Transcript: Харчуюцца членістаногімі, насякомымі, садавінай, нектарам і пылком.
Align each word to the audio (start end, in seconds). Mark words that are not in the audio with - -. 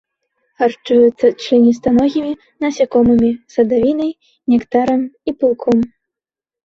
Харчуюцца 0.61 1.27
членістаногімі, 1.47 2.31
насякомымі, 2.65 3.31
садавінай, 3.57 4.11
нектарам 4.55 5.01
і 5.05 5.31
пылком. 5.43 5.77